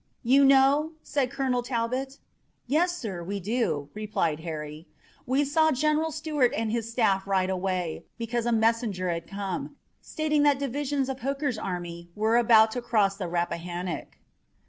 "You 0.23 0.43
know?" 0.43 0.93
said 1.03 1.29
Colonel 1.29 1.61
Talbot. 1.61 2.17
"Yes, 2.65 2.97
sir, 2.97 3.23
we 3.23 3.39
do," 3.39 3.89
replied 3.93 4.39
Harry. 4.39 4.87
"We 5.27 5.45
saw 5.45 5.71
General 5.71 6.11
Stuart 6.11 6.55
and 6.57 6.71
his 6.71 6.89
staff 6.91 7.27
ride 7.27 7.51
away, 7.51 8.05
because 8.17 8.47
a 8.47 8.51
messenger 8.51 9.11
had 9.11 9.27
come, 9.27 9.75
stating 10.01 10.41
that 10.41 10.57
divisions 10.57 11.07
of 11.07 11.19
Hooker's 11.19 11.59
army 11.59 12.09
were 12.15 12.37
about 12.37 12.71
to 12.71 12.81
cross 12.81 13.15
the 13.15 13.27
Rappahannock." 13.27 14.17